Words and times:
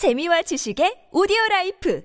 재미와 0.00 0.40
지식의 0.40 1.12
오디오 1.12 1.36
라이프 1.50 2.00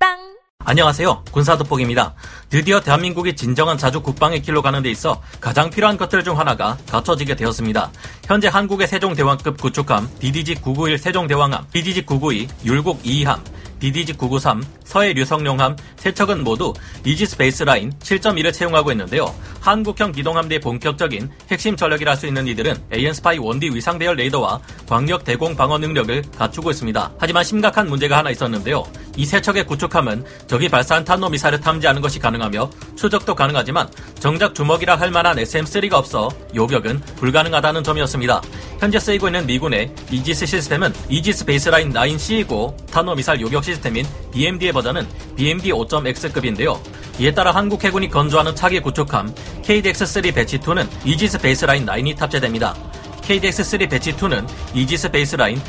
팟빵 0.00 0.38
안녕하세요. 0.64 1.24
군사도폭입니다. 1.30 2.14
드디어 2.48 2.80
대한민국이 2.80 3.36
진정한 3.36 3.76
자주 3.76 4.00
국방의 4.00 4.40
길로 4.40 4.62
가는 4.62 4.82
데 4.82 4.90
있어 4.90 5.20
가장 5.38 5.68
필요한 5.68 5.98
것들 5.98 6.24
중 6.24 6.38
하나가 6.38 6.78
갖춰지게 6.88 7.36
되었습니다. 7.36 7.92
현재 8.24 8.48
한국의 8.48 8.86
세종대왕급 8.88 9.60
구축함 9.60 10.08
DDG-991 10.20 10.96
세종대왕함, 10.96 11.66
DDG-992 11.74 12.64
율곡이이함, 12.64 13.40
DDG-993, 13.80 14.62
서해 14.84 15.12
류성룡함 15.12 15.76
세 15.96 16.12
척은 16.12 16.44
모두 16.44 16.72
이지스 17.04 17.36
baseline 17.36 17.92
7.1을 18.00 18.52
채용하고 18.52 18.92
있는데요. 18.92 19.34
한국형 19.60 20.12
기동함대의 20.12 20.60
본격적인 20.60 21.30
핵심 21.50 21.76
전력이라 21.76 22.12
할 22.12 22.18
수 22.18 22.26
있는 22.26 22.48
이들은 22.48 22.74
AN/SPY-1D 22.92 23.72
위상 23.72 23.96
대열 23.96 24.16
레이더와 24.16 24.60
광역 24.88 25.22
대공 25.24 25.54
방어 25.54 25.78
능력을 25.78 26.22
갖추고 26.36 26.70
있습니다. 26.72 27.12
하지만 27.18 27.44
심각한 27.44 27.88
문제가 27.88 28.18
하나 28.18 28.30
있었는데요. 28.30 28.82
이 29.18 29.24
세 29.26 29.40
척의 29.42 29.66
구축함은 29.66 30.24
적이 30.46 30.68
발사한 30.68 31.04
탄도미사일을 31.04 31.60
탐지하는 31.60 32.00
것이 32.00 32.20
가능하며 32.20 32.70
추적도 32.96 33.34
가능하지만 33.34 33.88
정작 34.20 34.54
주먹이라 34.54 34.96
할 34.96 35.10
만한 35.10 35.36
SM-3가 35.36 35.94
없어 35.94 36.30
요격은 36.54 37.00
불가능하다는 37.16 37.82
점이었습니다. 37.82 38.40
현재 38.78 39.00
쓰이고 39.00 39.26
있는 39.26 39.44
미군의 39.44 39.92
이지스 40.12 40.46
시스템은 40.46 40.94
이지스 41.08 41.44
baseline 41.44 41.92
9C이고 41.92 42.86
탄도미사일 42.86 43.40
요격 43.40 43.64
시스템인 43.64 44.06
BMD의 44.32 44.72
버전은 44.72 45.06
BMD 45.36 45.72
5.X급인데요. 45.72 46.80
이에 47.18 47.34
따라 47.34 47.50
한국 47.50 47.82
해군이 47.82 48.08
건조하는 48.08 48.54
차기 48.54 48.78
구축함 48.78 49.34
KDX-3 49.64 50.32
배치2는 50.32 50.86
이지스 51.04 51.40
baseline 51.40 51.84
9이 51.84 52.16
탑재됩니다. 52.16 52.87
KDX-3 53.28 53.88
배치2는 53.90 54.48
이지스 54.74 55.10
베이스라인 55.10 55.60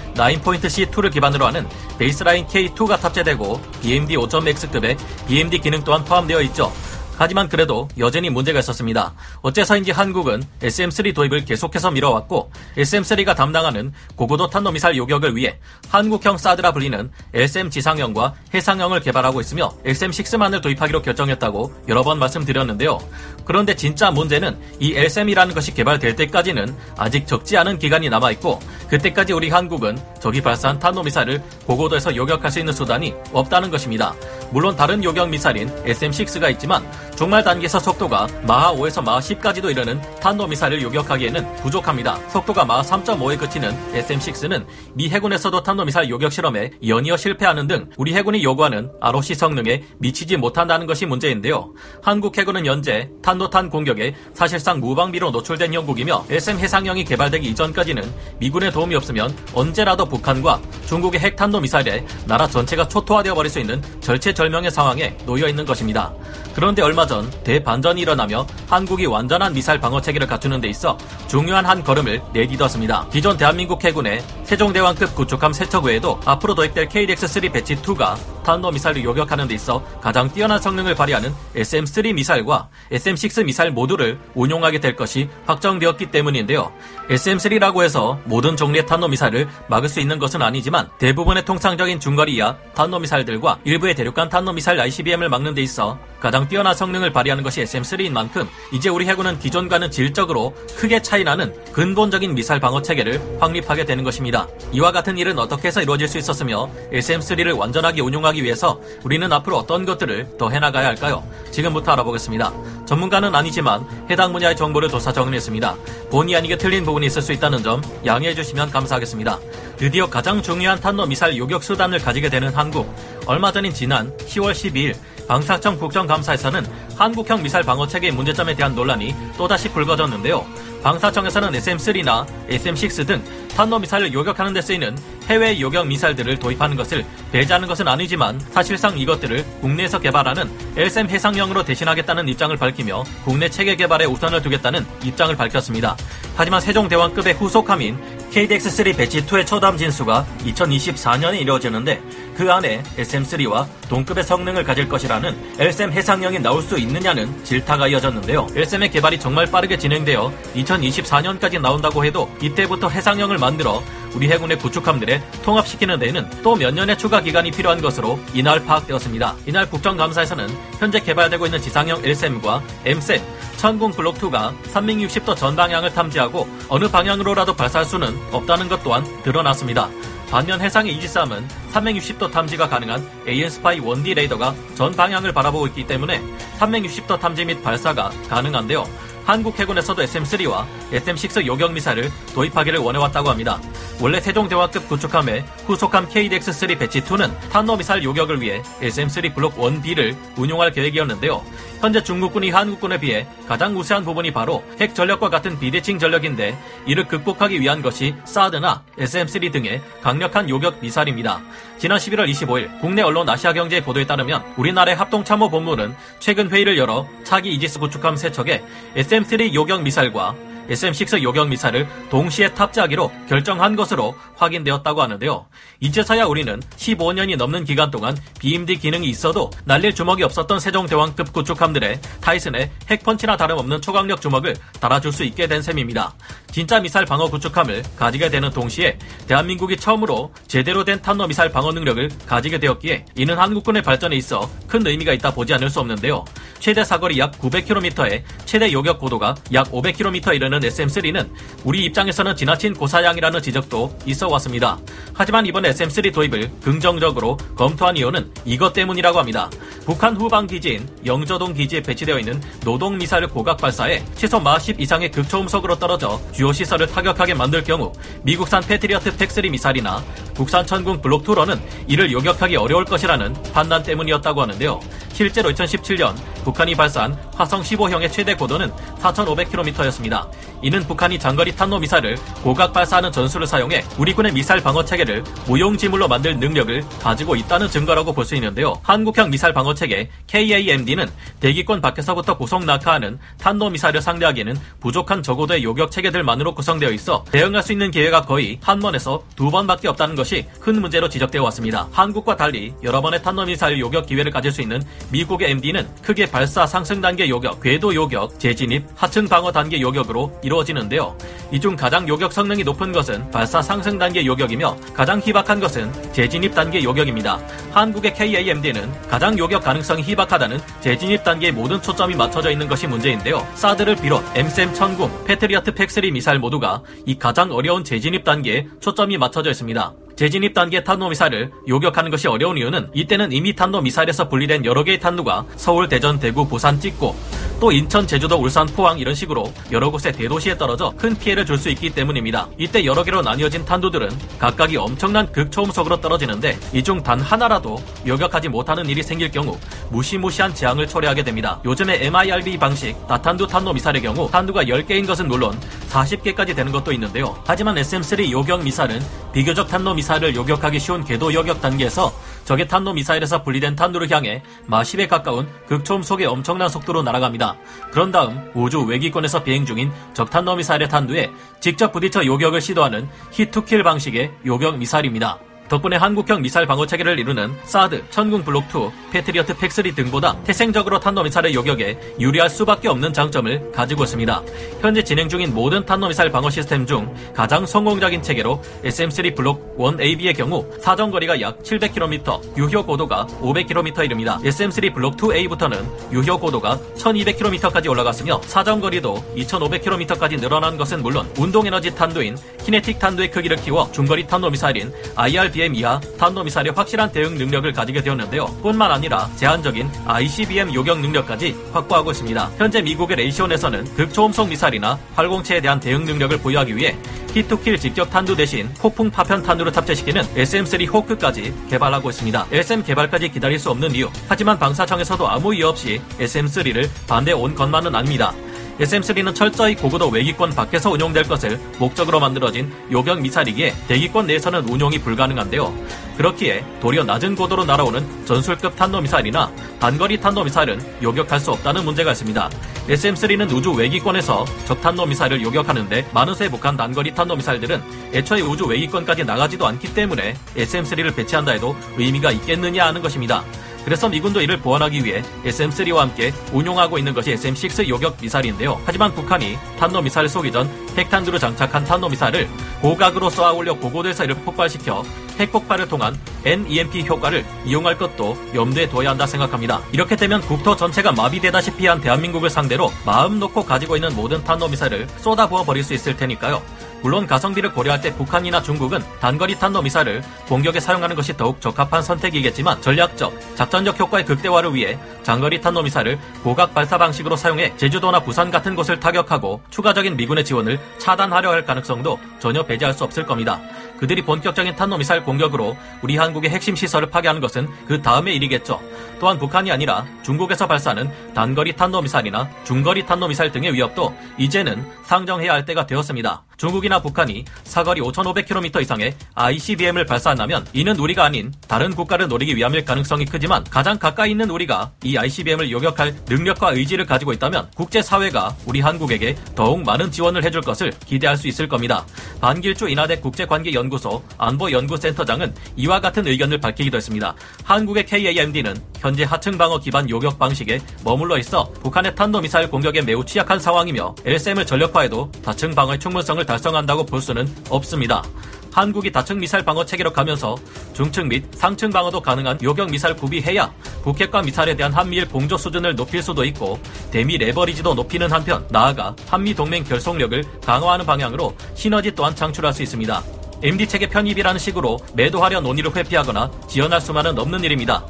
9.C2를 0.42 1.12
기반으로 1.12 1.46
하는 1.46 1.68
베이스라인 1.98 2.48
K2가 2.48 3.00
탑재되고 3.00 3.62
BMD 3.82 4.16
5.X급의 4.16 4.98
BMD 5.28 5.60
기능 5.60 5.84
또한 5.84 6.04
포함되어 6.06 6.42
있죠. 6.44 6.72
하지만 7.20 7.50
그래도 7.50 7.90
여전히 7.98 8.30
문제가 8.30 8.60
있었습니다. 8.60 9.14
어째서인지 9.42 9.92
한국은 9.92 10.42
SM-3 10.62 11.14
도입을 11.14 11.44
계속해서 11.44 11.92
미뤄왔고 11.92 12.50
SM-3가 12.78 13.36
담당하는 13.36 13.92
고고도 14.16 14.50
탄도미사일 14.50 14.96
요격을 14.96 15.36
위해 15.36 15.60
한국형 15.90 16.38
사드라 16.38 16.72
불리는 16.72 17.12
SM 17.34 17.70
지상형과 17.70 18.36
해상형을 18.54 19.02
개발하고 19.02 19.42
있으며 19.42 19.70
SM-6만을 19.84 20.62
도입하기로 20.62 21.02
결정했다고 21.02 21.74
여러 21.90 22.04
번 22.04 22.20
말씀드렸는데요. 22.20 22.98
그런데 23.44 23.76
진짜 23.76 24.12
문제는 24.12 24.58
이 24.80 24.96
LSM이라는 24.96 25.54
것이 25.54 25.74
개발될 25.74 26.16
때까지는 26.16 26.74
아직 26.96 27.28
적지 27.28 27.58
않은 27.58 27.80
기간이 27.80 28.08
남아있고 28.10 28.60
그때까지 28.90 29.34
우리 29.34 29.50
한국은 29.50 29.98
적이 30.22 30.42
발사한 30.42 30.80
탄도미사일을 30.80 31.44
고고도에서 31.66 32.16
요격할 32.16 32.50
수 32.50 32.60
있는 32.60 32.72
수단이 32.72 33.14
없다는 33.34 33.72
것입니다. 33.72 34.16
물론 34.52 34.76
다른 34.76 35.04
요격 35.04 35.30
미사일인 35.30 35.70
SM-6가 35.84 36.50
있지만 36.52 36.88
종말 37.20 37.44
단계에서 37.44 37.80
속도가 37.80 38.28
마하 38.44 38.74
5에서 38.74 39.04
마하 39.04 39.20
10까지도 39.20 39.70
이르는 39.70 40.02
탄도미사일을 40.22 40.82
요격하기에는 40.84 41.58
부족합니다. 41.58 42.18
속도가 42.30 42.64
마하 42.64 42.82
3.5에 42.82 43.38
그치는 43.38 43.76
SM-6는 43.92 44.66
미 44.94 45.10
해군에서도 45.10 45.62
탄도미사일 45.62 46.10
요격 46.12 46.32
실험에 46.32 46.72
연이어 46.88 47.18
실패하는 47.18 47.68
등 47.68 47.90
우리 47.98 48.14
해군이 48.14 48.42
요구하는 48.42 48.90
ROC 49.02 49.36
성능에 49.36 49.84
미치지 49.98 50.38
못한다는 50.38 50.88
것이 50.88 51.06
문제인데요. 51.06 51.74
한국 52.02 52.38
해군은 52.38 52.66
현재 52.66 53.10
탄도탄 53.22 53.70
공격에 53.70 54.16
사실상 54.34 54.80
무방비로 54.80 55.32
노출된 55.32 55.74
형국이며 55.74 56.24
SM 56.30 56.58
해상형이 56.58 57.04
개발되기 57.04 57.50
이전까지는 57.50 58.10
미군의 58.40 58.72
도움이 58.72 58.96
없으면 58.96 59.36
언제라도 59.54 60.06
북한과 60.06 60.62
중국의 60.88 61.20
핵탄도 61.20 61.60
미사일에 61.60 62.06
나라 62.28 62.48
전체가 62.48 62.88
초토화되어 62.88 63.36
버릴 63.36 63.52
수 63.52 63.60
있는 63.60 63.82
절체절명의 64.00 64.72
상황에 64.72 65.18
놓여 65.26 65.50
있는 65.50 65.66
것입니다. 65.66 66.14
그런데 66.56 66.82
얼마 66.82 67.09
전 67.10 67.30
대반전이 67.44 68.00
일어나며 68.02 68.46
한국이 68.70 69.08
완전한 69.08 69.52
미사일 69.52 69.80
방어 69.80 70.00
체계를 70.00 70.28
갖추는 70.28 70.62
데 70.62 70.68
있어 70.70 70.96
중요한 71.28 71.66
한 71.66 71.84
걸음을 71.84 72.22
내딛었습니다. 72.34 73.08
기존 73.12 73.36
대한민국 73.36 73.84
해군의 73.84 74.22
세종대왕급 74.44 75.16
구축함 75.16 75.52
세척 75.52 75.86
외에도 75.86 76.20
앞으로 76.24 76.54
도입될 76.54 76.88
KDX-3 76.88 77.52
배치 77.52 77.76
2가 77.78 78.16
탄도 78.50 78.72
미사일을 78.72 79.04
요격하는 79.04 79.48
데 79.48 79.54
있어 79.54 79.84
가장 80.02 80.28
뛰어난 80.28 80.60
성능을 80.60 80.96
발휘하는 80.96 81.32
SM-3 81.56 82.14
미사일과 82.16 82.68
SM-6 82.92 83.46
미사일 83.46 83.70
모두를 83.70 84.18
운용하게 84.34 84.80
될 84.80 84.96
것이 84.96 85.30
확정되었기 85.46 86.08
때문인데요. 86.10 86.74
SM-3라고 87.10 87.84
해서 87.84 88.20
모든 88.26 88.58
종류의 88.58 88.88
탄도 88.88 89.08
미사일을 89.08 89.48
막을 89.68 89.88
수 89.88 90.00
있는 90.00 90.18
것은 90.18 90.42
아니지만 90.42 90.90
대부분의 90.98 91.46
통상적인 91.46 92.00
중거리 92.00 92.34
이하 92.34 92.58
탄도 92.74 92.98
미사일들과 92.98 93.60
일부의 93.66 93.94
대륙간 93.94 94.30
탄도 94.30 94.54
미사일 94.54 94.80
ICBM을 94.80 95.30
막는 95.30 95.54
데 95.54 95.62
있어 95.62 96.00
가장 96.20 96.48
뛰어난 96.48 96.74
성능을 96.74 97.14
발휘하는 97.14 97.44
것이 97.44 97.64
SM3인 97.64 98.12
만큼 98.12 98.48
이제 98.74 98.90
우리 98.90 99.06
해군은 99.06 99.40
기존과는 99.40 99.92
질적으로 99.92 100.56
크게 100.76 101.02
차이나는 101.02 101.54
근본적인 101.72 102.34
미사일 102.34 102.60
방어 102.60 102.82
체계를 102.82 103.22
확립하게 103.40 103.86
되는 103.86 104.04
것입니다. 104.04 104.48
이와 104.72 104.92
같은 104.92 105.18
일은 105.18 105.40
어떻게 105.40 105.68
해서 105.68 105.82
이루어질 105.82 106.08
수 106.08 106.18
있었으며 106.18 106.70
SM3를 106.92 107.58
완전하게 107.58 108.02
운용하기 108.02 108.39
위해서 108.44 108.80
우리는 109.04 109.32
앞으로 109.32 109.58
어떤 109.58 109.86
것들을 109.86 110.38
더 110.38 110.50
해나가야 110.50 110.88
할까요? 110.88 111.24
지금부터 111.52 111.92
알아보겠습니다. 111.94 112.54
전문가는 112.86 113.34
아니지만 113.34 113.86
해당 114.10 114.34
분야의 114.34 114.56
정보를 114.56 114.90
조사 114.90 115.12
정리했습니다. 115.12 115.76
본의 116.10 116.36
아니게 116.36 116.58
틀린 116.58 116.84
부분이 116.84 117.06
있을 117.08 117.22
수 117.22 117.32
있다는 117.32 117.64
점 117.64 117.82
양해해 118.06 118.34
주시면 118.34 118.72
감사하겠습니다. 118.72 119.40
드디어 119.78 120.10
가장 120.10 120.42
중요한 120.42 120.80
탄도 120.80 121.06
미사일 121.06 121.38
요격 121.38 121.64
수단을 121.64 122.00
가지게 122.00 122.30
되는 122.30 122.50
한국. 122.54 122.94
얼마 123.26 123.52
전인 123.52 123.74
지난 123.74 124.16
10월 124.18 124.52
12일 124.52 124.96
방사청 125.28 125.78
국정감사에서는 125.78 126.66
한국형 126.98 127.44
미사일 127.44 127.64
방어 127.64 127.86
체계의 127.86 128.12
문제점에 128.14 128.56
대한 128.56 128.74
논란이 128.74 129.16
또다시 129.38 129.70
불거졌는데요. 129.70 130.44
방사청에서는 130.82 131.52
SM3나 131.52 132.26
SM6 132.50 133.06
등 133.06 133.22
탄도미사일을 133.60 134.14
요격하는 134.14 134.54
데 134.54 134.62
쓰이는 134.62 134.98
해외 135.28 135.60
요격 135.60 135.86
미사일들을 135.86 136.40
도입하는 136.40 136.78
것을 136.78 137.06
배제하는 137.34 137.68
것은 137.68 137.90
아니지만 137.90 138.40
사실상 138.52 138.98
이것들을 138.98 139.44
국내에서 139.60 140.00
개발하는 140.00 140.50
LSM 140.78 141.10
해상형으로 141.10 141.66
대신하겠다는 141.66 142.30
입장을 142.30 142.56
밝히며 142.56 143.04
국내 143.26 143.50
체계 143.50 143.76
개발에 143.76 144.06
우선을 144.06 144.42
두겠다는 144.42 144.86
입장을 145.04 145.36
밝혔습니다. 145.36 145.98
하지만 146.38 146.62
세종대왕급의 146.62 147.34
후속함인 147.34 147.98
KDX-3 148.32 148.96
배치2의 148.96 149.46
초담 149.46 149.76
진수가 149.76 150.26
2024년에 150.46 151.42
이루어지는데 151.42 152.02
그 152.36 152.52
안에 152.52 152.84
SM3와 152.98 153.68
동급의 153.90 154.24
성능을 154.24 154.64
가질 154.64 154.88
것이라는 154.88 155.36
LSM 155.60 155.92
해상형이 155.92 156.40
나올 156.40 156.62
수 156.62 156.78
있느냐는 156.78 157.44
질타가 157.44 157.88
이어졌는데요. 157.88 158.48
LSM의 158.56 158.92
개발이 158.92 159.20
정말 159.20 159.48
빠르게 159.48 159.78
진행되어 159.78 160.32
2024년까지 160.56 161.60
나온다고 161.60 162.06
해도 162.06 162.30
이때부터 162.42 162.88
해상형을 162.88 163.40
만들어 163.40 163.84
우리 164.16 164.28
해군의 164.30 164.58
구축함들에 164.60 165.22
통합시키는 165.44 166.00
데에는 166.00 166.30
또 166.44 166.56
몇 166.56 166.74
년의 166.74 166.98
추가 166.98 167.22
기간이 167.22 167.52
필요한 167.52 167.82
것으로 167.82 168.20
이날 168.34 168.64
파악되었습니다. 168.66 169.36
이날 169.46 169.70
국정감사에서는 169.70 170.48
현재 170.80 171.00
개발되고 171.00 171.46
있는 171.46 171.62
지상형 171.62 172.04
LSM과 172.04 172.62
MSM, 172.86 173.22
천궁 173.58 173.92
블록2가 173.92 174.54
360도 174.64 175.36
전 175.38 175.56
방향을 175.56 175.94
탐지하고 175.94 176.48
어느 176.68 176.90
방향으로라도 176.90 177.56
발사할 177.56 177.86
수는 177.86 178.18
없다는 178.32 178.68
것 178.68 178.84
또한 178.84 179.06
드러났습니다. 179.24 179.90
반면 180.30 180.62
해상의 180.62 180.94
이지스함은 180.96 181.48
360도 181.74 182.30
탐지가 182.32 182.70
가능한 182.70 183.04
AN-스파이 183.28 183.80
1D 183.80 184.14
레이더가 184.16 184.54
전 184.76 184.92
방향을 184.92 185.34
바라보고 185.34 185.66
있기 185.68 185.88
때문에 185.88 186.22
360도 186.60 187.20
탐지 187.20 187.46
및 187.46 187.64
발사가 187.64 188.12
가능한데요. 188.30 188.86
한국 189.30 189.60
해군에서도 189.60 190.02
SM3와 190.02 190.66
SM6 190.92 191.46
요격 191.46 191.72
미사일을 191.74 192.10
도입하기를 192.34 192.80
원해왔다고 192.80 193.30
합니다. 193.30 193.62
원래 194.02 194.20
세종대왕급 194.20 194.90
구축함의 194.90 195.46
후속함 195.68 196.10
KDX-3 196.10 196.80
배치2는 196.80 197.50
탄도 197.52 197.78
미사일 197.78 198.02
요격을 198.06 198.42
위해 198.42 198.64
SM3 198.82 199.36
블록 199.36 199.56
1B를 199.58 200.16
운용할 200.36 200.72
계획이었는데요. 200.72 201.44
현재 201.80 202.02
중국군이 202.02 202.50
한국군에 202.50 203.00
비해 203.00 203.28
가장 203.48 203.78
우세한 203.78 204.04
부분이 204.04 204.34
바로 204.34 204.64
핵 204.80 204.96
전력과 204.96 205.30
같은 205.30 205.60
비대칭 205.60 206.00
전력인데 206.00 206.58
이를 206.88 207.08
극복하기 207.08 207.62
위한 207.62 207.84
것이 207.84 208.16
사드나 208.26 208.82
SM3 208.98 209.52
등의 209.52 209.80
강력한 210.02 210.50
요격 210.50 210.80
미사일입니다. 210.82 211.40
지난 211.80 211.98
11월 211.98 212.30
25일 212.30 212.82
국내 212.82 213.02
언론 213.02 213.30
아시아경제 213.30 213.82
보도에 213.82 214.06
따르면 214.06 214.44
우리나라의 214.58 214.98
합동참모본부는 214.98 215.96
최근 216.20 216.50
회의를 216.50 216.78
열어 216.78 217.08
차기 217.24 217.54
이지스 217.54 217.80
구축함 217.80 218.18
세척에 218.18 218.62
SM3 218.98 219.54
요격 219.54 219.84
미사일과 219.84 220.36
SM6 220.70 221.24
요격 221.24 221.50
미사일을 221.50 221.88
동시에 222.10 222.54
탑재하기로 222.54 223.12
결정한 223.28 223.76
것으로 223.76 224.16
확인되었다고 224.36 225.02
하는데요. 225.02 225.46
이제서야 225.80 226.26
우리는 226.26 226.60
15년이 226.78 227.38
넘는 227.38 227.66
기간 227.66 227.92
동안 227.92 228.16
BMD 228.40 228.78
기능이 228.78 229.10
있어도 229.10 229.50
날릴 229.66 229.94
주먹이 229.94 230.24
없었던 230.24 230.60
세종대왕급 230.60 231.34
구축함들의 231.34 232.00
타이슨의 232.22 232.72
핵펀치나 232.90 233.38
다름없는 233.38 233.82
초강력 233.82 234.22
주먹을 234.22 234.56
달아줄 234.80 235.12
수 235.12 235.24
있게 235.24 235.48
된 235.48 235.62
셈입니다. 235.62 236.14
진짜 236.52 236.80
미사일 236.80 237.06
방어 237.06 237.30
구축함을 237.30 237.84
가지게 237.98 238.30
되는 238.30 238.50
동시에 238.50 238.98
대한민국이 239.28 239.78
처음으로 239.78 240.32
제대로 240.48 240.84
된 240.84 241.02
탄도 241.02 241.28
미사일 241.28 241.52
방어 241.52 241.72
능력을 241.72 242.10
가지게 242.26 242.60
되었기에 242.60 243.06
이는 243.16 243.38
한국군의 243.38 243.82
발전에 243.82 244.16
있어 244.18 244.50
큰 244.68 244.86
의미가 244.86 245.14
있다 245.14 245.34
보지 245.34 245.54
않을 245.54 245.70
수 245.70 245.80
없는데요. 245.80 246.26
최대 246.60 246.84
사거리 246.84 247.20
약 247.20 247.32
900km에 247.40 248.24
최대 248.46 248.72
요격 248.72 249.00
고도가 249.00 249.36
약 249.54 249.72
500km 249.72 250.36
이르는 250.36 250.59
SM3는 250.62 251.30
우리 251.64 251.86
입장에서는 251.86 252.36
지나친 252.36 252.74
고사양이라는 252.74 253.42
지적도 253.42 253.96
있어 254.06 254.28
왔습니다. 254.28 254.78
하지만 255.14 255.46
이번 255.46 255.64
SM3 255.64 256.14
도입을 256.14 256.52
긍정적으로 256.64 257.38
검토한 257.56 257.98
이유는 257.98 258.32
이것 258.46 258.74
때문이라고 258.74 259.20
합니다. 259.20 259.50
북한 259.86 260.16
후방 260.16 260.48
기지인 260.48 260.88
영저동 261.06 261.54
기지에 261.54 261.82
배치되어 261.82 262.20
있는 262.20 262.42
노동 262.64 262.98
미사일 262.98 263.28
고각 263.28 263.58
발사에 263.58 264.04
최소 264.16 264.40
마 264.40 264.60
10 264.60 264.80
이상의 264.80 265.10
극초음속으로 265.12 265.80
떨어져 265.80 266.20
주요 266.32 266.52
시설을 266.52 266.88
타격하게 266.88 267.34
만들 267.34 267.64
경우 267.64 267.92
미국산 268.24 268.62
패트리어트 268.62 269.16
팩3 269.16 269.50
미사일이나 269.50 270.04
국산 270.36 270.66
천궁 270.66 271.02
블록2로는 271.02 271.60
이를 271.88 272.12
요격하기 272.12 272.56
어려울 272.56 272.86
것이라는 272.86 273.34
판단 273.54 273.84
때문이었다고 273.84 274.42
하는데요. 274.42 274.80
실제로 275.20 275.50
2017년 275.52 276.16
북한이 276.46 276.76
발사한 276.76 277.14
화성 277.36 277.62
15형의 277.62 278.10
최대 278.10 278.34
고도는 278.36 278.72
4,500km였습니다. 279.02 280.30
이는 280.62 280.82
북한이 280.88 281.20
장거리 281.20 281.54
탄도 281.54 281.78
미사일을 281.80 282.18
고각 282.42 282.72
발사하는 282.72 283.12
전술을 283.12 283.46
사용해 283.46 283.84
우리 283.98 284.14
군의 284.14 284.32
미사일 284.32 284.64
방어 284.64 284.86
체계를 284.86 285.26
무용지물로 285.46 286.08
만들 286.08 286.40
능력을 286.40 286.86
가지고 287.02 287.36
있다는 287.36 287.68
증거라고 287.68 288.14
볼 288.14 288.30
수 288.30 288.36
있는데요. 288.36 288.80
한국형 288.84 289.30
미사일 289.32 289.54
방어 289.54 289.74
체계 289.74 290.10
KAMD는 290.28 291.10
대기권 291.42 291.82
밖에서부터 291.82 292.38
고속 292.38 292.64
낙하하는 292.64 293.20
탄도 293.40 293.72
미사일을 293.72 294.02
상대하기에는 294.02 294.56
부족한 294.80 295.22
저고도의 295.24 295.64
요격 295.64 295.92
체계들만으로 295.92 296.54
구성되어 296.56 296.92
있어 296.92 297.26
대응할 297.32 297.64
수 297.64 297.74
있는 297.74 297.92
기회가 297.92 298.22
거의 298.22 298.58
한 298.62 298.80
번에서 298.80 299.24
두 299.36 299.52
번밖에 299.52 299.90
없다는 299.90 300.16
것이 300.16 300.46
큰 300.62 300.80
문제로 300.80 301.10
지적되어 301.10 301.44
왔습니다. 301.44 301.90
한국과 301.92 302.38
달리 302.38 302.74
여러 302.84 303.02
번의 303.02 303.22
탄도 303.22 303.46
미사일 303.46 303.80
요격 303.80 304.06
기회를 304.06 304.32
가질 304.32 304.52
수 304.54 304.62
있는 304.62 304.82
미국의 305.12 305.52
MD는 305.52 305.88
크게 306.04 306.26
발사 306.28 306.68
상승 306.68 307.02
단계 307.02 307.28
요격, 307.30 307.62
궤도 307.62 307.94
요격, 307.94 308.40
재진입, 308.40 308.86
하층 308.96 309.28
방어 309.28 309.52
단계 309.52 309.82
요격으로 309.82 310.32
이루어지는데요. 310.44 311.16
이 311.52 311.60
중 311.60 311.76
가장 311.76 312.08
요격 312.08 312.32
성능이 312.32 312.64
높은 312.64 312.92
것은 312.92 313.30
발사 313.32 313.62
상승 313.62 313.98
단계 313.98 314.26
요격이며 314.26 314.78
가장 314.94 315.20
희박한 315.20 315.60
것은 315.60 315.92
재진입 316.14 316.54
단계 316.54 316.84
요격입니다. 316.84 317.40
한국의 317.72 318.14
KAMD는 318.14 318.92
가장 319.10 319.38
요격 319.38 319.64
가능성이 319.64 320.04
희박하다는 320.04 320.60
재진입 320.80 321.24
단계의 321.24 321.52
모든 321.52 321.82
초점이 321.82 322.16
맞춰져 322.16 322.52
있는 322.52 322.68
것이 322.68 322.88
문제인데요. 322.88 323.46
사드를 323.56 323.96
비롯 323.96 324.24
MSM 324.36 324.74
천궁, 324.74 325.26
패트리어트 325.26 325.74
팩3 325.74 326.12
미사일 326.12 326.40
모두가 326.40 326.82
이 327.06 327.18
가장 327.18 327.52
어려운 327.52 327.84
재진입 327.84 328.24
단계에 328.24 328.68
초점이 328.80 329.18
맞춰져 329.18 329.50
있습니다. 329.50 329.94
재진입 330.20 330.54
단계 330.54 330.84
탄도미사일을 330.84 331.50
요격하는 331.70 332.12
것이 332.12 332.28
어려운 332.28 332.58
이유는 332.58 332.90
이때는 332.94 333.32
이미 333.32 333.56
탄도미사일에서 333.56 334.28
분리된 334.28 334.66
여러 334.66 334.84
개의 334.84 335.00
탄두가 335.00 335.46
서울, 335.56 335.88
대전, 335.88 336.20
대구, 336.20 336.46
부산 336.46 336.78
찍고 336.78 337.16
또 337.62 337.72
인천, 337.72 338.06
제주도, 338.06 338.36
울산, 338.36 338.66
포항 338.68 339.00
이런 339.00 339.16
식으로 339.16 339.50
여러 339.72 339.90
곳의 339.90 340.12
대도시에 340.12 340.58
떨어져 340.58 340.94
큰 340.98 341.18
피해를 341.18 341.46
줄 341.46 341.58
수 341.58 341.70
있기 341.70 341.92
때문입니다. 341.92 342.50
이때 342.58 342.84
여러 342.84 343.02
개로 343.06 343.22
나뉘어진 343.22 343.64
탄두들은 343.64 344.10
각각이 344.40 344.76
엄청난 344.78 345.30
극초음속으로 345.32 346.02
떨어지는데 346.02 346.58
이 346.74 346.84
중 346.84 347.02
단 347.02 347.22
하나라도 347.22 347.78
요격하지 348.06 348.50
못하는 348.50 348.86
일이 348.90 349.02
생길 349.02 349.32
경우 349.32 349.58
무시무시한 349.90 350.54
재앙을 350.54 350.86
초래하게 350.86 351.24
됩니다. 351.24 351.62
요즘의 351.64 352.06
MIRB 352.08 352.58
방식 352.58 353.08
다탄두 353.08 353.48
탄도 353.48 353.72
미사일의 353.72 354.02
경우 354.02 354.30
탄두가 354.30 354.64
10개인 354.66 355.08
것은 355.08 355.30
물론 355.30 355.58
40개까지 355.90 356.56
되는 356.56 356.72
것도 356.72 356.92
있는데요. 356.94 357.42
하지만 357.46 357.76
SM3 357.76 358.32
요격 358.32 358.64
미사일은 358.64 359.02
비교적 359.34 359.68
탄도 359.68 359.94
미사일을 359.96 360.36
요격하기 360.36 360.80
쉬운 360.80 361.04
궤도 361.04 361.34
요격 361.34 361.62
단계에서 361.62 362.14
적의 362.46 362.68
탄도 362.68 362.94
미사일에서 362.94 363.44
분리된 363.44 363.76
탄두를 363.76 364.10
향해 364.12 364.42
마 364.66 364.82
10에 364.82 365.08
가까운 365.08 365.48
극초음속의 365.68 366.28
엄청난 366.28 366.70
속도로 366.70 367.04
날아갑니다. 367.04 367.58
그런 367.92 368.12
다음 368.12 368.52
우주 368.54 368.82
외기권에서 368.82 369.44
비행 369.44 369.66
중인 369.66 369.92
적 370.14 370.30
탄도 370.30 370.56
미사일의 370.56 370.90
탄두에 370.90 371.32
직접 371.60 371.92
부딪혀 371.92 372.26
요격을 372.26 372.62
시도하는 372.62 373.08
히투킬 373.32 373.84
방식의 373.84 374.32
요격 374.46 374.78
미사일입니다. 374.78 375.49
덕분에 375.70 375.98
한국형 375.98 376.42
미사일 376.42 376.66
방어 376.66 376.88
체계를 376.88 377.20
이루는 377.20 377.54
사드, 377.64 378.04
천궁 378.10 378.44
블록2, 378.44 378.92
패트리어트 379.12 379.54
팩3 379.56 379.96
등보다 379.96 380.36
태생적으로 380.44 381.00
탄도미사일의 381.00 381.54
요격에 381.54 382.16
유리할 382.20 382.50
수밖에 382.50 382.88
없는 382.88 383.14
장점을 383.14 383.72
가지고 383.72 384.04
있습니다. 384.04 384.42
현재 384.82 385.04
진행 385.04 385.30
중인 385.30 385.54
모든 385.54 385.86
탄도미사일 385.86 386.32
방어 386.32 386.50
시스템 386.50 386.88
중 386.88 387.14
가장 387.36 387.68
성공적인 387.68 388.24
체계로 388.24 388.62
SM3 388.84 389.36
블록 389.36 389.78
1AB의 389.78 390.36
경우 390.36 390.68
사정거리가 390.82 391.40
약 391.40 391.62
700km, 391.62 392.58
유효 392.58 392.84
고도가 392.84 393.28
500km 393.40 394.06
이릅니다. 394.06 394.40
SM3 394.44 394.96
블록 394.96 395.18
2A부터는 395.18 396.12
유효 396.12 396.40
고도가 396.40 396.80
1200km까지 396.96 397.90
올라갔으며 397.92 398.42
사정거리도 398.44 399.24
2500km까지 399.38 400.40
늘어난 400.40 400.78
것은 400.78 401.04
물론 401.04 401.30
운동에너지 401.38 401.94
탄두인 401.94 402.36
키네틱 402.66 402.98
탄두의 402.98 403.30
크기를 403.30 403.58
키워 403.58 403.92
중거리 403.92 404.26
탄도미사일인 404.26 404.92
IRB 405.16 405.59
ICBM 405.60 405.76
이하 405.76 406.00
탄도미사일의 406.18 406.74
확실한 406.74 407.12
대응 407.12 407.36
능력을 407.36 407.72
가지게 407.74 408.02
되었는데요. 408.02 408.46
뿐만 408.62 408.92
아니라 408.92 409.30
제한적인 409.36 409.90
ICBM 410.06 410.74
요격 410.74 411.02
능력까지 411.02 411.56
확보하고 411.74 412.12
있습니다. 412.12 412.52
현재 412.58 412.82
미국의 412.82 413.18
레이시온에서는 413.18 413.96
극초음속 413.96 414.48
미사일이나 414.48 414.98
활공체에 415.16 415.60
대한 415.60 415.80
대응 415.80 416.06
능력을 416.06 416.38
보유하기 416.38 416.76
위해 416.76 416.96
히투킬 417.34 417.78
직접 417.78 418.10
탄두 418.10 418.36
대신 418.36 418.70
폭풍 418.80 419.12
파편 419.12 419.44
탄두를 419.44 419.72
탑재시키는 419.72 420.24
SM3 420.36 420.92
호크까지 420.92 421.54
개발하고 421.70 422.10
있습니다. 422.10 422.48
SM 422.52 422.84
개발까지 422.84 423.30
기다릴 423.30 423.60
수 423.60 423.70
없는 423.70 423.94
이유. 423.94 424.10
하지만 424.28 424.58
방사청에서도 424.58 425.28
아무 425.28 425.54
이유 425.54 425.68
없이 425.68 426.02
SM3를 426.20 426.90
반대 427.08 427.34
온 427.34 427.54
것만은 427.54 427.94
아닙니다. 427.94 428.34
SM3는 428.80 429.36
철저히 429.36 429.76
고고도 429.76 430.08
외기권 430.10 430.52
밖에서 430.52 430.90
운용될 430.90 431.24
것을 431.24 431.60
목적으로 431.80 432.20
만들어진 432.20 432.72
요격 432.92 433.22
미사일이기에 433.22 433.74
대기권 433.88 434.28
내에서는 434.28 434.68
운용이 434.70 435.00
불가능한데요. 435.00 435.74
그렇기에 436.16 436.64
도리어 436.82 437.04
낮은 437.04 437.36
고도로 437.36 437.66
날아오는 437.66 438.26
전술급 438.26 438.76
탄도미사일이나 438.76 439.52
단거리 439.80 440.20
탄도미사일은 440.20 440.80
요격할 441.04 441.40
수 441.40 441.52
없다는 441.52 441.84
문제가 441.84 442.12
있습니다. 442.12 442.50
SM3는 442.88 443.52
우주 443.54 443.72
외기권에서 443.72 444.46
적탄도미사일을 444.66 445.42
요격하는데 445.42 446.06
새 446.36 446.50
북한 446.50 446.78
단거리 446.78 447.14
탄도미사일들은 447.14 447.82
애초에 448.14 448.42
우주 448.42 448.66
외기권까지 448.66 449.26
나가지도 449.26 449.68
않기 449.68 449.94
때문에 449.94 450.36
SM3를 450.56 451.16
배치한다 451.16 451.52
해도 451.52 451.76
의미가 451.98 452.32
있겠느냐 452.32 452.88
하는 452.88 453.02
것입니다. 453.02 453.44
그래서 453.90 454.08
미군도 454.08 454.40
이를 454.42 454.58
보완하기 454.58 455.04
위해 455.04 455.24
SM3와 455.44 455.96
함께 455.96 456.32
운용하고 456.54 457.00
있는 457.00 457.12
것이 457.12 457.34
SM6 457.34 457.88
요격 457.90 458.18
미사일인데요. 458.22 458.80
하지만 458.86 459.12
북한이 459.16 459.58
탄도 459.80 460.04
미사일 460.04 460.30
쏘기 460.30 460.52
전 460.52 460.70
핵탄두로 460.96 461.40
장착한 461.40 461.84
탄도 461.86 462.08
미사일을 462.08 462.48
고각으로 462.84 463.32
쏘아 463.32 463.52
올려 463.52 463.74
고고도에서 463.74 464.26
이를 464.26 464.36
폭발시켜 464.36 465.04
핵폭발을 465.40 465.88
통한 465.88 466.16
NEMP 466.46 467.04
효과를 467.08 467.44
이용할 467.66 467.98
것도 467.98 468.38
염두에 468.54 468.88
둬야 468.90 469.10
한다 469.10 469.26
생각합니다. 469.26 469.82
이렇게 469.92 470.16
되면 470.16 470.40
국토 470.42 470.76
전체가 470.76 471.12
마비되다시피 471.12 471.88
한 471.88 472.00
대한민국을 472.00 472.52
상대로 472.52 472.92
마음 473.08 473.40
놓고 473.40 473.66
가지고 473.66 473.96
있는 473.96 474.16
모든 474.16 474.44
탄도 474.44 474.68
미사일을 474.68 475.08
쏟아부어 475.18 475.64
버릴 475.64 475.84
수 475.84 475.96
있을 475.96 476.16
테니까요. 476.16 476.62
물론 477.02 477.28
가성비를 477.28 477.72
고려할 477.72 478.02
때 478.02 478.14
북한이나 478.14 478.62
중국은 478.62 479.04
단거리 479.20 479.58
탄도 479.58 479.82
미사일을 479.82 480.22
공격에 480.48 480.80
사용하는 480.80 481.16
것이 481.16 481.36
더욱 481.36 481.62
적합한 481.62 482.04
선택이겠지만 482.04 482.82
전략적, 482.82 483.56
작전적 483.56 484.00
효과의 484.00 484.26
극대화를 484.26 484.74
위해 484.74 484.98
장거리 485.24 485.62
탄도 485.62 485.84
미사일을 485.84 486.20
고각 486.44 486.74
발사 486.74 486.98
방식으로 486.98 487.36
사용해 487.36 487.78
제주도나 487.78 488.20
부산 488.22 488.52
같은 488.52 488.76
곳을 488.76 489.00
타격하고 489.00 489.62
추가적인 489.70 490.18
미군의 490.18 490.44
지원을 490.44 490.80
차단하려 490.98 491.52
할 491.52 491.66
가능성도 491.66 492.20
전혀 492.40 492.64
배제할 492.64 492.94
수 492.94 493.04
없을 493.04 493.26
겁니다. 493.26 493.60
그들이 494.00 494.22
본격적인 494.22 494.76
탄도미사일 494.76 495.24
공격으로 495.24 495.76
우리 496.02 496.16
한국의 496.16 496.50
핵심 496.50 496.76
시설을 496.76 497.10
파괴하는 497.10 497.42
것은 497.42 497.68
그 497.86 498.02
다음의 498.02 498.36
일이겠죠. 498.38 498.82
또한 499.20 499.38
북한이 499.38 499.72
아니라 499.72 500.06
중국에서 500.24 500.68
발사하는 500.68 501.12
단거리 501.34 501.74
탄도미사일이나 501.74 502.50
중거리 502.64 503.06
탄도미사일 503.06 503.52
등의 503.52 503.74
위협도 503.74 504.16
이제는 504.38 504.86
상정해야 505.04 505.52
할 505.52 505.66
때가 505.66 505.86
되었습니다. 505.86 506.44
중국이나 506.60 507.02
북한이 507.02 507.46
사거리 507.64 508.02
5,500km 508.02 508.82
이상의 508.82 509.16
ICBM을 509.34 510.06
발사한다면 510.06 510.68
이는 510.74 511.00
우리가 511.00 511.24
아닌 511.24 511.54
다른 511.68 511.96
국가를 511.96 512.28
노리기 512.28 512.56
위함일 512.56 512.84
가능성이 512.84 513.24
크지만 513.26 513.64
가장 513.64 513.98
가까이 513.98 514.32
있는 514.32 514.50
우리가 514.50 514.92
이 515.04 515.18
ICBM을 515.18 515.72
요격할 515.72 516.16
능력과 516.28 516.72
의지를 516.74 517.06
가지고 517.06 517.32
있다면 517.32 517.72
국제사회가 517.76 518.56
우리 518.66 518.82
한국에게 518.82 519.38
더욱 519.56 519.84
많은 519.84 520.12
지원을 520.12 520.44
해줄 520.44 520.62
것을 520.62 520.92
기대할 521.06 521.38
수 521.38 521.48
있을 521.48 521.70
겁니다. 521.70 522.06
반길주 522.42 522.90
인하대 522.90 523.20
국제관계연구소 523.22 524.22
안보연구센터장은 524.38 525.56
이와 525.78 526.02
같은 526.02 526.28
의견을 526.28 526.60
밝히기도 526.60 526.98
했습니다. 526.98 527.36
한국의 527.64 528.06
KAMD는 528.06 528.76
현재 529.00 529.24
하층 529.24 529.58
방어 529.58 529.80
기반 529.80 530.10
요격 530.10 530.38
방식에 530.38 530.82
머물러 531.06 531.38
있어 531.38 531.72
북한의 531.84 532.16
탄도미사일 532.16 532.70
공격에 532.70 533.02
매우 533.02 533.24
취약한 533.26 533.60
상황이며 533.60 534.16
LSM을 534.26 534.66
전력화해도 534.66 535.32
다층 535.42 535.74
방어의 535.74 536.00
충분성을 536.00 536.49
달성한다고 536.50 537.06
볼 537.06 537.22
수는 537.22 537.48
없습니다. 537.70 538.24
한국이 538.72 539.12
다층 539.12 539.40
미사일 539.40 539.64
방어 539.64 539.86
체계로 539.86 540.12
가면서 540.12 540.56
중층 540.94 541.28
및 541.28 541.46
상층 541.54 541.92
방어도 541.92 542.22
가능한 542.22 542.60
요격 542.64 542.90
미사일 542.90 543.16
구비해야 543.16 543.72
북핵과 544.04 544.42
미사일에 544.42 544.76
대한 544.76 544.92
한미일 544.92 545.28
공조 545.28 545.58
수준을 545.58 545.96
높일 545.96 546.24
수도 546.24 546.44
있고 546.46 546.80
대미 547.12 547.38
레버리지도 547.38 547.94
높이는 547.94 548.32
한편 548.32 548.66
나아가 548.70 549.16
한미 549.28 549.54
동맹 549.54 549.84
결속력을 549.84 550.44
강화하는 550.66 551.06
방향으로 551.06 551.56
시너지 551.76 552.14
또한 552.16 552.36
창출할 552.36 552.74
수 552.74 552.82
있습니다. 552.82 553.24
MD 553.62 553.88
체계 553.88 554.08
편입이라는 554.08 554.58
식으로 554.58 554.98
매도하려 555.14 555.62
논의를 555.62 555.96
회피하거나 555.96 556.50
지연할 556.68 557.02
수만은 557.02 557.38
없는 557.38 557.64
일입니다. 557.64 558.06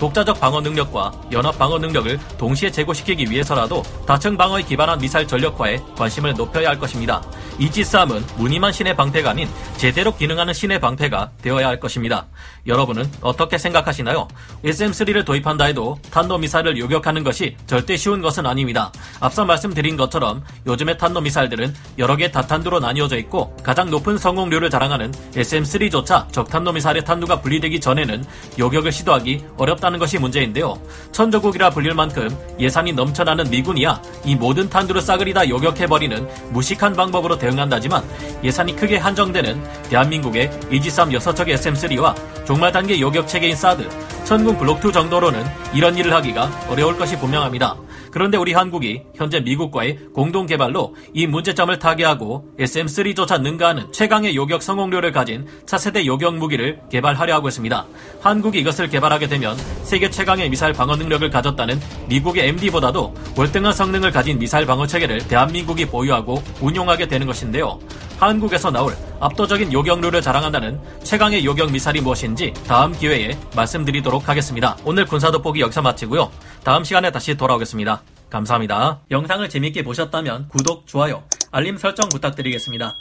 독자적 0.00 0.40
방어 0.40 0.62
능력과 0.62 1.12
연합 1.30 1.58
방어 1.58 1.78
능력을 1.78 2.18
동시에 2.38 2.70
제고시키기 2.70 3.30
위해서라도 3.30 3.82
다층 4.06 4.34
방어에 4.34 4.62
기반한 4.62 4.98
미사일 4.98 5.26
전력화에 5.26 5.78
관심을 5.94 6.32
높여야 6.34 6.70
할 6.70 6.78
것입니다. 6.78 7.22
이지스함은 7.60 8.24
무늬만 8.38 8.72
신의 8.72 8.96
방패가 8.96 9.30
아닌 9.30 9.46
제대로 9.76 10.16
기능하는 10.16 10.54
신의 10.54 10.80
방패가 10.80 11.32
되어야 11.42 11.68
할 11.68 11.78
것입니다. 11.78 12.26
여러분은 12.66 13.04
어떻게 13.20 13.58
생각하시나요? 13.58 14.28
SM3를 14.64 15.26
도입한다 15.26 15.66
해도 15.66 15.98
탄도미사일을 16.10 16.78
요격하는 16.78 17.22
것이 17.22 17.56
절대 17.66 17.96
쉬운 17.98 18.22
것은 18.22 18.46
아닙니다. 18.46 18.90
앞서 19.20 19.44
말씀드린 19.44 19.96
것처럼 19.98 20.42
요즘의 20.66 20.96
탄도미사일들은 20.96 21.74
여러 21.98 22.16
개 22.16 22.30
다탄두로 22.30 22.80
나뉘어져 22.80 23.18
있고 23.18 23.54
가장 23.62 23.90
높은 23.90 24.16
성공률을 24.16 24.70
자랑하는 24.70 25.12
SM3조차 25.34 26.32
적탄도미사일의 26.32 27.04
탄두가 27.04 27.42
분리되기 27.42 27.78
전에는 27.78 28.24
요격을 28.58 28.90
시도하기 28.90 29.44
어렵다는 29.58 29.98
것이 29.98 30.18
문제인데요. 30.18 30.80
천조국이라 31.12 31.70
불릴 31.70 31.92
만큼 31.92 32.30
예산이 32.58 32.94
넘쳐나는 32.94 33.50
미군이야 33.50 34.00
이 34.24 34.34
모든 34.34 34.70
탄두를 34.70 35.02
싸그리 35.02 35.34
다 35.34 35.46
요격해버리는 35.46 36.52
무식한 36.52 36.94
방법으로 36.94 37.38
대응한다지만 37.50 38.02
예산이 38.42 38.76
크게 38.76 38.96
한정되는 38.96 39.62
대한민국의 39.88 40.50
이지삼 40.70 41.10
6척의 41.10 41.54
SM3와 41.54 42.14
종말 42.44 42.72
단계 42.72 42.98
요격 43.00 43.26
체계인 43.28 43.56
사드, 43.56 43.88
천군 44.24 44.58
블록2 44.58 44.92
정도로는 44.92 45.44
이런 45.74 45.96
일을 45.96 46.12
하기가 46.12 46.50
어려울 46.68 46.96
것이 46.96 47.18
분명합니다. 47.18 47.76
그런데 48.10 48.36
우리 48.36 48.52
한국이 48.52 49.02
현재 49.14 49.40
미국과의 49.40 49.98
공동 50.12 50.46
개발로 50.46 50.94
이 51.14 51.26
문제점을 51.26 51.78
타개하고 51.78 52.54
SM3조차 52.58 53.40
능가하는 53.40 53.92
최강의 53.92 54.34
요격 54.36 54.62
성공률을 54.62 55.12
가진 55.12 55.46
차세대 55.66 56.06
요격 56.06 56.36
무기를 56.36 56.80
개발하려 56.90 57.34
하고 57.34 57.48
있습니다. 57.48 57.86
한국이 58.20 58.60
이것을 58.60 58.88
개발하게 58.88 59.28
되면 59.28 59.56
세계 59.84 60.10
최강의 60.10 60.50
미사일 60.50 60.72
방어 60.72 60.96
능력을 60.96 61.28
가졌다는 61.30 61.80
미국의 62.08 62.48
MD보다도 62.48 63.14
월등한 63.36 63.72
성능을 63.72 64.10
가진 64.10 64.38
미사일 64.38 64.66
방어 64.66 64.86
체계를 64.86 65.28
대한민국이 65.28 65.86
보유하고 65.86 66.42
운용하게 66.60 67.08
되는 67.08 67.26
것인데요. 67.26 67.78
한국에서 68.20 68.70
나올 68.70 68.94
압도적인 69.18 69.72
요격률을 69.72 70.20
자랑한다는 70.20 70.78
최강의 71.02 71.44
요격 71.44 71.72
미사일이 71.72 72.02
무엇인지 72.02 72.52
다음 72.66 72.92
기회에 72.92 73.38
말씀드리도록 73.56 74.28
하겠습니다. 74.28 74.76
오늘 74.84 75.06
군사 75.06 75.30
돋보기 75.30 75.60
여기서 75.60 75.80
마치고요. 75.80 76.30
다음 76.62 76.84
시간에 76.84 77.10
다시 77.10 77.34
돌아오겠습니다. 77.34 78.02
감사합니다. 78.28 79.00
영상을 79.10 79.48
재밌게 79.48 79.82
보셨다면 79.82 80.48
구독, 80.48 80.86
좋아요, 80.86 81.22
알림 81.50 81.78
설정 81.78 82.08
부탁드리겠습니다. 82.10 82.94